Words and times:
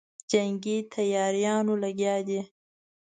جنګي 0.29 0.77
تیاریو 0.93 1.73
لګیا 1.83 2.15
دی. 2.27 2.39